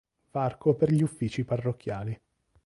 Varco 0.31 0.73
per 0.73 0.89
gli 0.89 1.03
uffici 1.03 1.45
parrocchiali. 1.45 2.19